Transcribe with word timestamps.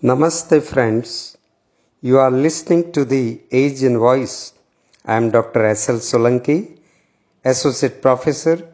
Namaste, 0.00 0.62
friends. 0.62 1.36
You 2.02 2.20
are 2.20 2.30
listening 2.30 2.92
to 2.92 3.04
the 3.04 3.40
in 3.50 3.98
Voice. 3.98 4.52
I 5.04 5.16
am 5.16 5.32
Dr. 5.32 5.64
S. 5.64 5.88
L. 5.88 5.96
Solanki, 5.96 6.78
Associate 7.44 8.00
Professor, 8.00 8.64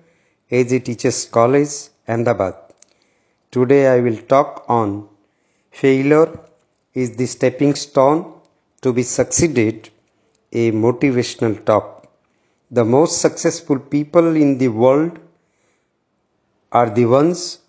AG 0.50 0.80
Teachers 0.80 1.24
College, 1.24 1.88
Ahmedabad. 2.06 2.56
Today 3.50 3.86
I 3.86 4.00
will 4.00 4.18
talk 4.18 4.66
on 4.68 5.08
failure 5.70 6.38
is 6.92 7.16
the 7.16 7.24
stepping 7.24 7.74
stone 7.74 8.34
to 8.82 8.92
be 8.92 9.02
succeeded, 9.02 9.88
a 10.52 10.72
motivational 10.72 11.64
talk. 11.64 12.06
The 12.70 12.84
most 12.84 13.22
successful 13.22 13.78
people 13.78 14.36
in 14.36 14.58
the 14.58 14.68
world 14.68 15.18
are 16.70 16.90
the 16.90 17.06
ones 17.06 17.60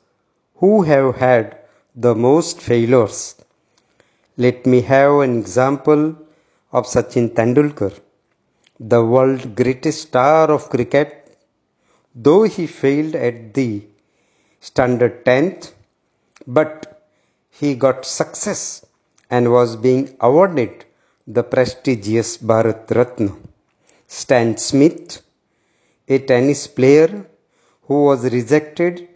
who 0.56 0.82
have 0.82 1.16
had 1.16 1.58
the 1.96 2.14
most 2.14 2.60
failures. 2.60 3.36
Let 4.38 4.66
me 4.66 4.82
have 4.82 5.22
an 5.22 5.40
example 5.40 6.14
of 6.74 6.88
Sachin 6.88 7.30
Tendulkar, 7.30 7.94
the 8.80 9.02
world's 9.04 9.46
greatest 9.46 10.02
star 10.10 10.52
of 10.52 10.70
cricket. 10.70 11.38
Though 12.14 12.44
he 12.44 12.68
failed 12.68 13.16
at 13.16 13.54
the 13.54 13.84
standard 14.60 15.24
10th, 15.24 15.72
but 16.46 17.08
he 17.50 17.76
got 17.76 18.04
success 18.06 18.86
and 19.30 19.54
was 19.54 19.78
being 19.78 20.18
awarded 20.20 20.84
the 21.26 21.44
prestigious 21.44 22.36
Bharat 22.38 22.92
Ratna. 22.92 23.34
Stan 24.08 24.58
Smith, 24.58 25.22
a 26.10 26.20
tennis 26.20 26.68
player 26.68 27.26
who 27.84 28.04
was 28.04 28.30
rejected 28.30 29.08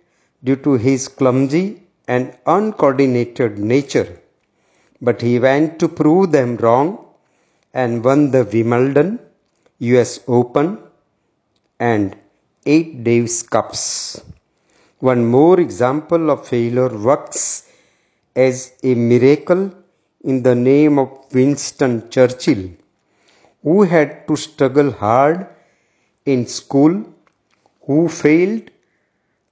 due 0.41 0.55
to 0.55 0.73
his 0.75 1.09
clumsy 1.09 1.83
and 2.07 2.37
uncoordinated 2.45 3.59
nature 3.59 4.21
but 5.01 5.21
he 5.21 5.39
went 5.39 5.79
to 5.79 5.87
prove 5.87 6.31
them 6.31 6.57
wrong 6.57 7.05
and 7.73 8.03
won 8.03 8.31
the 8.31 8.43
Wimbledon, 8.43 9.19
US 9.79 10.19
Open, 10.27 10.67
and 11.79 12.15
eight 12.65 13.03
Davis 13.03 13.43
Cups. 13.43 14.21
One 14.99 15.25
more 15.25 15.59
example 15.59 16.29
of 16.29 16.47
failure 16.47 16.89
works 17.09 17.69
as 18.35 18.73
a 18.83 18.93
miracle 18.95 19.71
in 20.23 20.43
the 20.43 20.55
name 20.55 20.99
of 20.99 21.09
Winston 21.33 22.09
Churchill, 22.09 22.63
who 23.63 23.83
had 23.83 24.27
to 24.27 24.35
struggle 24.35 24.91
hard 24.91 25.47
in 26.25 26.45
school, 26.47 26.93
who 27.85 28.09
failed 28.09 28.69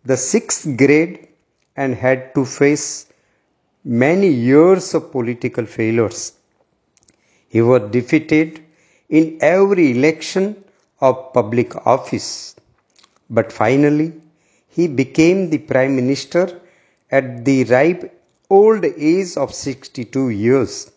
the 0.04 0.17
sixth 0.17 0.66
grade 0.78 1.30
and 1.76 1.95
had 1.95 2.36
to 2.36 2.44
face 2.45 3.06
many 3.88 4.27
years 4.27 4.93
of 4.93 5.11
political 5.13 5.66
failures. 5.66 6.33
He 7.47 7.61
was 7.61 7.89
defeated 7.89 8.61
in 9.07 9.38
every 9.39 9.91
election 9.91 10.61
of 10.99 11.31
public 11.31 11.73
office. 11.88 12.55
But 13.30 13.53
finally, 13.53 14.13
he 14.67 14.89
became 14.89 15.49
the 15.49 15.59
Prime 15.59 15.95
Minister 15.95 16.59
at 17.09 17.45
the 17.45 17.63
ripe 17.63 18.13
old 18.49 18.83
age 18.83 19.38
of 19.38 19.53
62 19.53 20.30
years, 20.30 20.91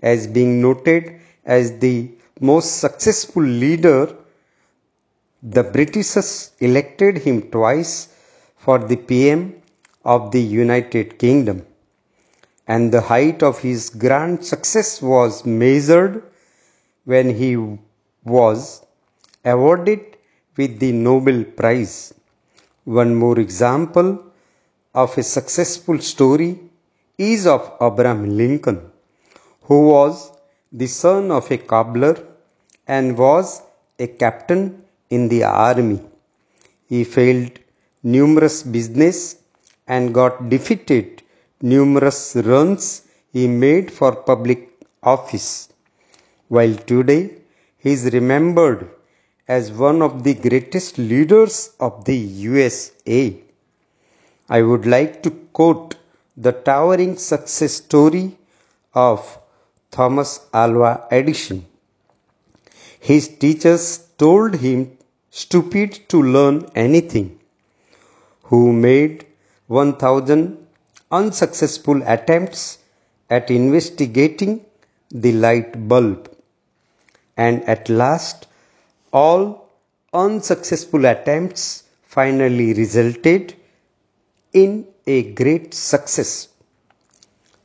as 0.00 0.28
being 0.28 0.62
noted 0.62 1.20
as 1.44 1.80
the 1.80 2.12
most 2.40 2.78
successful 2.78 3.42
leader. 3.42 4.14
The 5.42 5.64
Britishers 5.64 6.52
elected 6.60 7.18
him 7.18 7.50
twice 7.50 8.08
for 8.56 8.78
the 8.78 8.96
PM 8.96 9.60
of 10.04 10.30
the 10.30 10.40
United 10.40 11.18
Kingdom 11.18 11.66
and 12.72 12.92
the 12.94 13.02
height 13.10 13.40
of 13.48 13.58
his 13.66 13.82
grand 14.02 14.36
success 14.50 14.88
was 15.12 15.34
measured 15.60 16.16
when 17.12 17.28
he 17.40 17.50
was 18.36 18.60
awarded 19.52 20.02
with 20.58 20.72
the 20.82 20.92
Nobel 21.06 21.40
Prize. 21.60 21.96
One 23.00 23.12
more 23.22 23.38
example 23.46 24.08
of 25.02 25.16
a 25.22 25.24
successful 25.36 25.98
story 26.12 26.50
is 27.30 27.46
of 27.54 27.62
Abraham 27.88 28.22
Lincoln, 28.40 28.80
who 29.68 29.78
was 29.94 30.14
the 30.80 30.90
son 31.02 31.30
of 31.38 31.50
a 31.56 31.58
cobbler 31.72 32.14
and 32.86 33.18
was 33.26 33.48
a 33.98 34.08
captain 34.22 34.62
in 35.16 35.28
the 35.32 35.42
army. 35.44 36.00
He 36.92 37.02
failed 37.16 37.54
numerous 38.16 38.62
business 38.76 39.18
and 39.86 40.14
got 40.20 40.48
defeated 40.54 41.22
numerous 41.62 42.36
runs 42.36 43.02
he 43.32 43.46
made 43.46 43.90
for 43.92 44.12
public 44.16 44.60
office, 45.02 45.68
while 46.48 46.74
today 46.74 47.30
he 47.78 47.92
is 47.92 48.04
remembered 48.12 48.90
as 49.46 49.70
one 49.72 50.00
of 50.02 50.22
the 50.24 50.34
greatest 50.34 50.98
leaders 50.98 51.70
of 51.78 52.04
the 52.04 52.16
USA. 52.16 53.36
I 54.48 54.62
would 54.62 54.86
like 54.86 55.22
to 55.24 55.30
quote 55.30 55.96
the 56.36 56.52
towering 56.52 57.16
success 57.16 57.74
story 57.74 58.36
of 58.94 59.38
Thomas 59.90 60.40
Alva 60.52 61.06
Edison. 61.10 61.66
His 63.00 63.28
teachers 63.28 63.98
told 64.18 64.54
him 64.54 64.96
stupid 65.30 66.08
to 66.08 66.22
learn 66.22 66.70
anything, 66.74 67.38
who 68.44 68.72
made 68.72 69.26
1000 69.66 70.66
unsuccessful 71.10 72.02
attempts 72.06 72.78
at 73.28 73.50
investigating 73.50 74.64
the 75.10 75.32
light 75.32 75.88
bulb. 75.88 76.30
And 77.36 77.64
at 77.64 77.88
last, 77.88 78.46
all 79.12 79.68
unsuccessful 80.12 81.04
attempts 81.06 81.84
finally 82.02 82.74
resulted 82.74 83.54
in 84.52 84.86
a 85.06 85.22
great 85.32 85.74
success. 85.74 86.48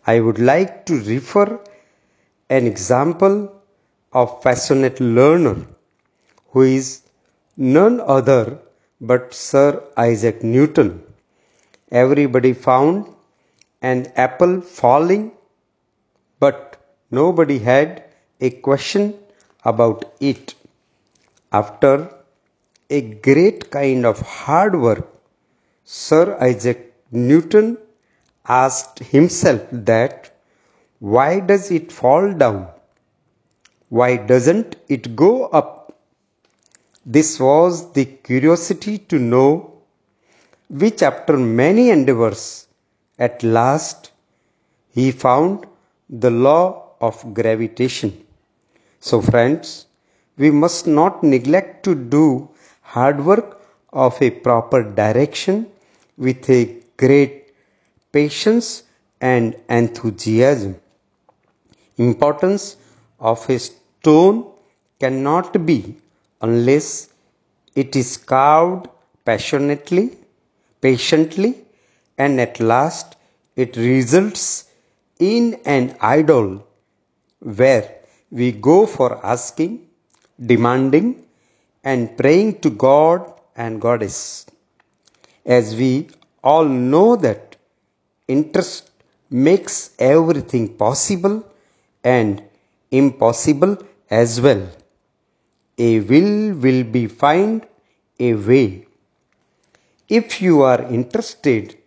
I 0.06 0.20
would 0.20 0.40
like 0.40 0.86
to 0.88 1.02
refer 1.02 1.60
an 2.50 2.68
example 2.68 3.62
of 4.14 4.42
passionate 4.42 5.00
learner 5.00 5.66
who 6.52 6.62
is 6.62 7.02
none 7.58 8.00
other 8.00 8.60
but 9.02 9.34
Sir 9.34 9.84
Isaac 9.98 10.44
Newton. 10.44 11.04
Everybody 11.92 12.54
found 12.54 13.08
an 13.92 14.00
apple 14.28 14.54
falling, 14.62 15.24
but 16.40 16.78
nobody 17.12 17.58
had 17.72 18.04
a 18.48 18.50
question 18.68 19.04
about 19.72 20.06
it. 20.20 20.56
After 21.52 21.94
a 22.90 23.02
great 23.28 23.70
kind 23.72 24.06
of 24.06 24.20
hard 24.20 24.80
work, 24.88 25.08
Sir 25.84 26.38
Isaac 26.50 26.82
Newton 27.12 27.78
asked 28.48 29.00
himself 29.00 29.62
that 29.72 30.32
why 31.00 31.40
does 31.40 31.70
it 31.72 31.92
fall 31.92 32.34
down? 32.34 32.68
Why 33.90 34.18
doesn't 34.18 34.76
it 34.88 35.16
go 35.16 35.46
up? 35.62 35.72
This 37.06 37.40
was 37.40 37.92
the 37.94 38.06
curiosity 38.06 38.98
to 39.14 39.20
know 39.20 39.50
which 40.70 41.02
after 41.04 41.38
many 41.38 41.90
endeavors 41.92 42.68
at 43.18 43.44
last, 43.44 44.12
he 44.92 45.12
found 45.12 45.66
the 46.10 46.32
law 46.32 46.92
of 47.02 47.34
gravitation. 47.34 48.26
So, 49.00 49.22
friends, 49.22 49.86
we 50.38 50.52
must 50.52 50.88
not 50.88 51.24
neglect 51.24 51.84
to 51.86 51.96
do 51.96 52.50
hard 52.82 53.24
work 53.26 53.62
of 53.92 54.22
a 54.22 54.30
proper 54.30 54.84
direction 54.84 55.68
with 56.18 56.50
a 56.50 56.82
great 56.98 57.54
patience 58.12 58.84
and 59.22 59.56
enthusiasm. 59.70 60.76
Importance 61.98 62.78
of 63.20 63.50
a 63.50 63.60
stone 63.60 64.52
cannot 65.00 65.66
be 65.66 65.96
unless 66.42 67.10
it 67.76 67.96
is 67.96 68.18
carved 68.18 68.88
passionately, 69.26 70.18
patiently, 70.82 71.65
and 72.18 72.40
at 72.40 72.60
last 72.60 73.16
it 73.56 73.78
results 73.78 74.66
in 75.20 75.60
an 75.66 75.96
idol 76.02 76.66
where 77.40 77.96
we 78.32 78.52
go 78.52 78.86
for 78.86 79.26
asking, 79.26 79.88
demanding, 80.40 81.26
and 81.84 82.18
praying 82.18 82.60
to 82.62 82.70
God 82.70 83.34
and 83.56 83.82
Goddess. 83.82 84.46
As 85.46 85.76
we 85.76 86.10
all 86.44 86.66
know 86.66 87.16
that 87.16 87.56
interest 88.28 88.90
makes 89.30 89.92
everything 90.00 90.76
possible 90.76 91.46
and 92.04 92.44
impossible 92.92 93.78
as 94.10 94.42
well. 94.42 94.68
A 95.78 96.00
will 96.00 96.54
will 96.56 96.84
be 96.84 97.08
find 97.08 97.66
a 98.20 98.34
way. 98.34 98.88
If 100.08 100.42
you 100.42 100.62
are 100.62 100.82
interested 100.82 101.78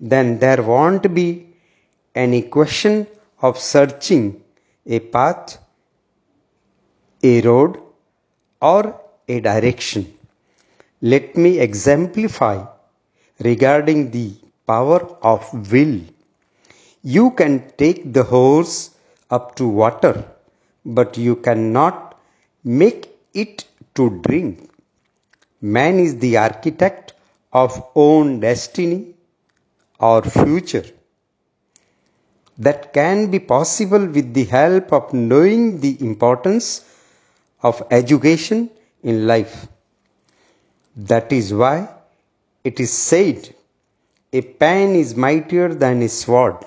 then 0.00 0.38
there 0.38 0.62
won't 0.62 1.14
be 1.14 1.46
any 2.14 2.42
question 2.42 3.06
of 3.40 3.58
searching 3.58 4.42
a 4.86 5.00
path, 5.00 5.58
a 7.22 7.40
road, 7.42 7.80
or 8.60 9.00
a 9.28 9.40
direction. 9.40 10.12
Let 11.00 11.36
me 11.36 11.58
exemplify 11.58 12.64
regarding 13.40 14.10
the 14.10 14.34
power 14.66 15.16
of 15.22 15.72
will. 15.72 16.00
You 17.02 17.30
can 17.32 17.70
take 17.76 18.12
the 18.12 18.22
horse 18.22 18.90
up 19.30 19.54
to 19.56 19.66
water, 19.68 20.24
but 20.84 21.18
you 21.18 21.36
cannot 21.36 22.18
make 22.64 23.10
it 23.34 23.66
to 23.94 24.20
drink. 24.22 24.70
Man 25.60 25.98
is 25.98 26.18
the 26.18 26.36
architect 26.36 27.14
of 27.52 27.82
own 27.94 28.40
destiny 28.40 29.13
or 30.10 30.22
future. 30.22 30.86
That 32.66 32.92
can 32.92 33.30
be 33.30 33.40
possible 33.54 34.04
with 34.16 34.32
the 34.38 34.44
help 34.44 34.92
of 34.92 35.12
knowing 35.12 35.80
the 35.84 35.96
importance 36.08 36.68
of 37.62 37.82
education 37.90 38.70
in 39.02 39.26
life. 39.26 39.66
That 40.96 41.32
is 41.32 41.52
why 41.62 41.76
it 42.62 42.80
is 42.80 42.92
said, 42.92 43.54
a 44.32 44.42
pen 44.42 44.94
is 44.94 45.16
mightier 45.16 45.68
than 45.74 46.02
a 46.02 46.08
sword. 46.08 46.58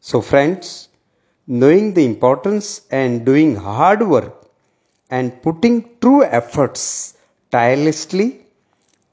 So, 0.00 0.20
friends, 0.20 0.88
knowing 1.46 1.94
the 1.94 2.04
importance 2.04 2.82
and 2.90 3.24
doing 3.30 3.56
hard 3.56 4.02
work 4.14 4.34
and 5.10 5.42
putting 5.46 5.76
true 6.00 6.22
efforts 6.24 6.84
tirelessly 7.50 8.28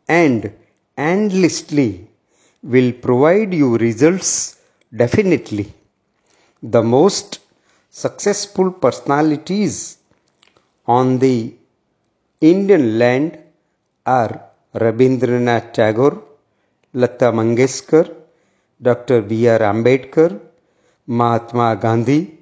and 0.07 0.54
endlessly 0.98 1.90
will 2.63 2.92
provide 2.92 3.54
you 3.54 3.77
results 3.77 4.57
definitely. 4.95 5.71
The 6.62 6.81
most 6.81 7.39
successful 7.89 8.71
personalities 8.71 9.98
on 10.86 11.19
the 11.19 11.54
Indian 12.42 12.98
land 13.00 13.38
are 14.06 14.42
Rabindranath 14.74 15.74
Tagore, 15.74 16.21
Lata 16.94 17.31
Mangeshkar, 17.31 18.13
Dr. 18.81 19.21
B.R. 19.21 19.59
Ambedkar, 19.59 20.39
Mahatma 21.07 21.75
Gandhi, 21.75 22.38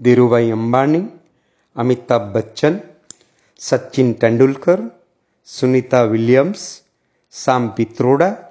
Dhirubhai 0.00 0.50
Ambani, 0.50 1.10
Amitabh 1.76 2.32
Bachchan, 2.32 2.82
Sachin 3.56 4.14
Tendulkar, 4.18 4.90
Sunita 5.44 6.10
Williams, 6.10 6.82
Sam 7.28 7.74
Pitroda, 7.74 8.49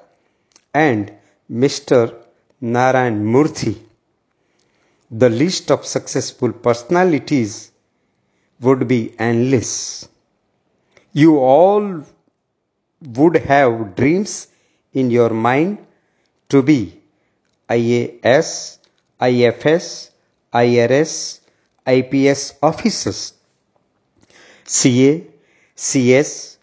and 0.73 1.11
Mr. 1.51 2.15
Narayan 2.61 3.23
Murthy. 3.23 3.77
The 5.11 5.29
list 5.29 5.71
of 5.71 5.85
successful 5.85 6.51
personalities 6.51 7.71
would 8.61 8.87
be 8.87 9.15
endless. 9.17 10.07
You 11.13 11.37
all 11.39 12.03
would 13.01 13.35
have 13.37 13.95
dreams 13.95 14.47
in 14.93 15.09
your 15.09 15.29
mind 15.31 15.79
to 16.49 16.61
be 16.61 16.99
IAS, 17.69 18.77
IFS, 19.21 20.11
IRS, 20.53 21.39
IPS 21.87 22.53
officers, 22.61 23.33
CA, 24.65 25.23
CS, 25.75 26.57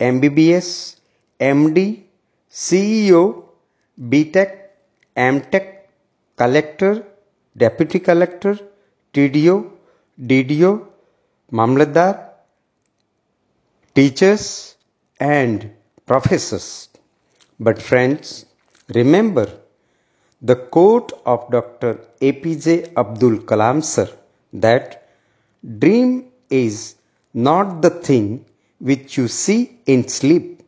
MBBS, 0.00 0.96
MD, 1.40 2.02
CEO, 2.52 3.44
BTech, 3.98 4.50
MTech, 5.16 5.66
collector, 6.36 7.02
deputy 7.56 7.98
collector, 7.98 8.58
TDO, 9.14 9.70
DDO, 10.20 10.86
Mamlatdar, 11.50 12.28
teachers, 13.94 14.76
and 15.18 15.70
professors. 16.04 16.90
But 17.58 17.80
friends, 17.80 18.44
remember 18.94 19.46
the 20.42 20.56
quote 20.56 21.12
of 21.24 21.50
Dr. 21.50 22.00
APJ 22.20 22.92
Abdul 22.96 23.38
Kalam 23.50 23.82
sir 23.82 24.10
that 24.52 25.08
dream 25.78 26.26
is 26.50 26.96
not 27.32 27.80
the 27.80 27.90
thing 27.90 28.44
which 28.78 29.16
you 29.16 29.26
see 29.28 29.78
in 29.86 30.06
sleep, 30.08 30.62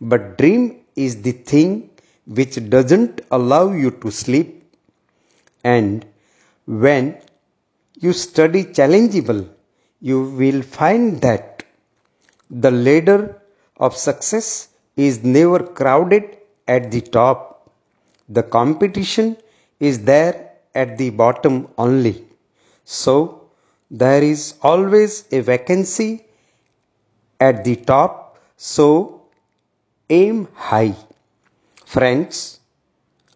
but 0.00 0.36
dream 0.36 0.81
is 0.96 1.22
the 1.22 1.32
thing 1.32 1.90
which 2.26 2.56
doesn't 2.68 3.20
allow 3.30 3.72
you 3.72 3.90
to 3.90 4.10
sleep. 4.10 4.64
And 5.64 6.04
when 6.66 7.18
you 8.00 8.12
study 8.12 8.64
challengeable, 8.64 9.48
you 10.00 10.22
will 10.22 10.62
find 10.62 11.20
that 11.20 11.64
the 12.50 12.70
ladder 12.70 13.40
of 13.76 13.96
success 13.96 14.68
is 14.96 15.22
never 15.24 15.60
crowded 15.60 16.36
at 16.68 16.90
the 16.90 17.00
top. 17.00 17.70
The 18.28 18.42
competition 18.42 19.36
is 19.80 20.04
there 20.04 20.52
at 20.74 20.98
the 20.98 21.10
bottom 21.10 21.68
only. 21.78 22.24
So, 22.84 23.50
there 23.90 24.22
is 24.22 24.54
always 24.62 25.24
a 25.32 25.40
vacancy 25.40 26.24
at 27.40 27.64
the 27.64 27.76
top. 27.76 28.38
So, 28.56 29.21
aim 30.08 30.48
high. 30.54 30.94
Friends, 31.84 32.60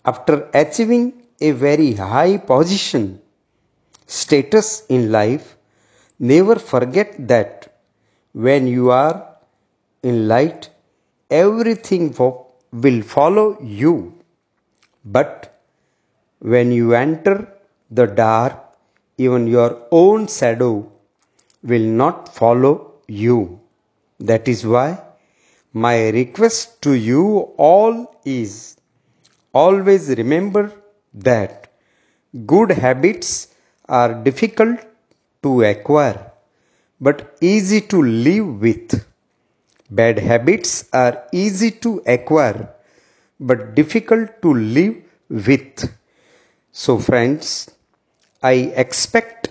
after 0.04 0.48
achieving 0.54 1.22
a 1.40 1.50
very 1.50 1.92
high 1.94 2.36
position, 2.38 3.20
status 4.06 4.84
in 4.88 5.12
life, 5.12 5.56
never 6.18 6.56
forget 6.56 7.14
that 7.28 7.80
when 8.32 8.66
you 8.66 8.90
are 8.90 9.36
in 10.02 10.28
light, 10.28 10.70
everything 11.30 12.14
will 12.72 13.02
follow 13.02 13.60
you. 13.60 14.14
But 15.04 15.60
when 16.38 16.72
you 16.72 16.94
enter 16.94 17.48
the 17.90 18.06
dark, 18.06 18.54
even 19.18 19.46
your 19.46 19.86
own 19.90 20.26
shadow 20.28 20.90
will 21.62 21.88
not 22.02 22.34
follow 22.34 22.94
you. 23.08 23.60
That 24.20 24.48
is 24.48 24.66
why 24.66 25.05
my 25.84 26.08
request 26.11 26.81
to 26.82 26.93
you 26.94 27.23
all 27.69 27.96
is 28.25 28.52
always 29.52 30.08
remember 30.20 30.64
that 31.14 31.69
good 32.46 32.70
habits 32.70 33.31
are 33.88 34.12
difficult 34.28 34.80
to 35.42 35.52
acquire 35.73 36.33
but 37.00 37.37
easy 37.40 37.80
to 37.80 38.02
live 38.02 38.61
with. 38.61 39.06
Bad 39.90 40.18
habits 40.18 40.88
are 40.92 41.25
easy 41.33 41.71
to 41.71 42.02
acquire 42.06 42.71
but 43.40 43.75
difficult 43.75 44.42
to 44.42 44.54
live 44.54 44.97
with. 45.28 45.90
So, 46.73 46.99
friends, 46.99 47.71
I 48.42 48.52
expect 48.85 49.49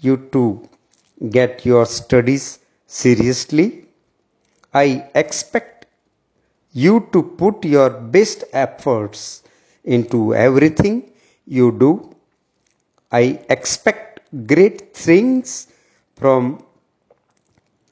you 0.00 0.16
to 0.32 0.68
get 1.30 1.64
your 1.66 1.86
studies 1.86 2.58
seriously. 2.86 3.86
I 4.74 5.08
expect 5.14 5.86
you 6.72 7.08
to 7.12 7.22
put 7.22 7.64
your 7.64 7.90
best 7.90 8.44
efforts 8.52 9.42
into 9.84 10.34
everything 10.34 11.12
you 11.46 11.70
do. 11.72 12.14
I 13.10 13.40
expect 13.50 14.20
great 14.46 14.94
things 14.94 15.68
from 16.16 16.64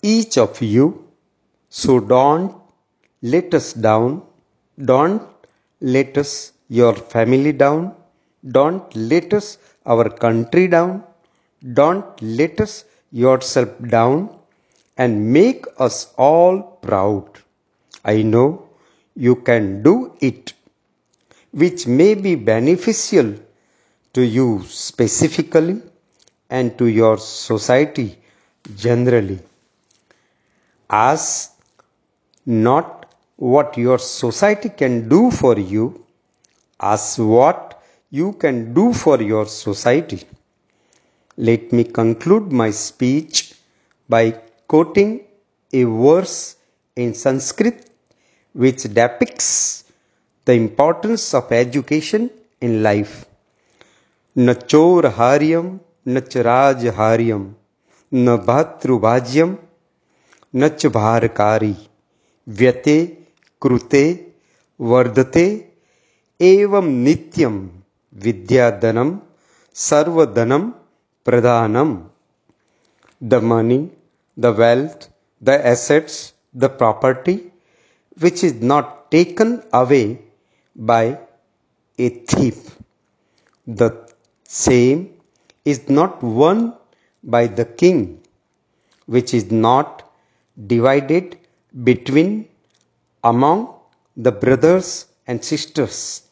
each 0.02 0.38
of 0.38 0.62
you. 0.62 1.06
So 1.68 2.00
don't 2.00 2.56
let 3.22 3.52
us 3.54 3.74
down. 3.74 4.22
Don't 4.82 5.22
let 5.80 6.16
us 6.16 6.52
your 6.68 6.94
family 6.94 7.52
down. 7.52 7.94
Don't 8.50 8.96
let 8.96 9.34
us 9.34 9.58
our 9.84 10.08
country 10.08 10.66
down. 10.68 11.04
Don't 11.74 12.22
let 12.22 12.60
us 12.60 12.84
yourself 13.12 13.68
down 13.88 14.39
and 14.96 15.32
make 15.32 15.64
us 15.78 16.12
all 16.16 16.62
proud. 16.62 17.28
I 18.04 18.22
know 18.22 18.68
you 19.14 19.36
can 19.36 19.82
do 19.82 20.16
it, 20.20 20.52
which 21.52 21.86
may 21.86 22.14
be 22.14 22.34
beneficial 22.34 23.34
to 24.14 24.22
you 24.22 24.64
specifically 24.66 25.82
and 26.48 26.76
to 26.78 26.86
your 26.86 27.18
society 27.18 28.18
generally. 28.76 29.40
Ask 30.88 31.52
not 32.46 33.06
what 33.36 33.78
your 33.78 33.98
society 33.98 34.68
can 34.68 35.08
do 35.08 35.30
for 35.30 35.58
you, 35.58 36.04
ask 36.80 37.18
what 37.18 37.82
you 38.10 38.32
can 38.32 38.74
do 38.74 38.92
for 38.92 39.22
your 39.22 39.46
society. 39.46 40.26
Let 41.36 41.72
me 41.72 41.84
conclude 41.84 42.52
my 42.52 42.70
speech 42.70 43.54
by 44.08 44.40
quoting 44.69 45.19
a 45.73 45.83
verse 45.83 46.55
in 46.97 47.13
Sanskrit 47.13 47.89
which 48.55 48.83
depicts 48.93 49.49
the 50.45 50.53
importance 50.53 51.33
of 51.33 51.51
education 51.51 52.29
in 52.61 52.83
life. 52.83 53.15
न 54.37 54.53
चोरहार्यं 54.53 55.67
न 56.07 56.19
च 56.19 56.37
राजहार्यं 56.47 57.43
न 58.13 58.35
भातृभाज्यं 58.47 59.53
न 60.55 60.67
च 60.69 60.87
भारकारी 60.95 61.75
व्यते 62.61 62.97
कृते 63.61 64.03
वर्धते 64.91 65.45
एवं 66.41 66.89
नित्यं 67.05 67.55
विद्याधनं 68.25 69.15
सर्वधनं 69.75 70.69
प्रधानम् 71.25 71.95
the 73.21 73.41
money, 73.41 73.89
the 74.44 74.52
wealth, 74.60 75.08
the 75.48 75.56
assets, 75.72 76.32
the 76.62 76.68
property, 76.68 77.36
which 78.24 78.42
is 78.48 78.54
not 78.72 79.10
taken 79.10 79.50
away 79.72 80.06
by 80.74 81.18
a 81.98 82.08
thief. 82.30 82.58
The 83.66 83.90
same 84.44 84.98
is 85.64 85.88
not 85.88 86.22
won 86.22 86.74
by 87.22 87.46
the 87.58 87.66
king, 87.82 87.98
which 89.06 89.34
is 89.38 89.50
not 89.50 90.10
divided 90.72 91.36
between 91.90 92.48
among 93.22 93.58
the 94.16 94.32
brothers 94.32 95.06
and 95.26 95.44
sisters, 95.44 96.22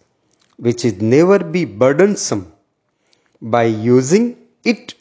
which 0.57 0.85
is 0.85 1.01
never 1.01 1.39
be 1.57 1.65
burdensome 1.65 2.53
by 3.41 3.65
using 3.65 4.25
it 4.65 4.95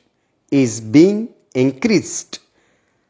is 0.52 0.82
being 0.98 1.30
increased. 1.54 2.40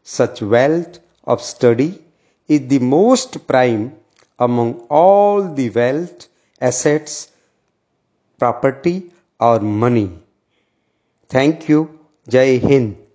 Such 0.10 0.42
wealth 0.42 1.00
of 1.26 1.42
study 1.42 2.02
is 2.48 2.68
the 2.68 2.80
most 2.80 3.46
prime 3.46 3.96
among 4.40 4.88
all 4.90 5.54
the 5.54 5.70
wealth, 5.70 6.28
assets, 6.62 7.30
property 8.40 9.12
or 9.40 9.60
money. 9.60 10.18
Thank 11.30 11.70
you. 11.70 12.00
Jai 12.28 12.58
Hind. 12.58 13.07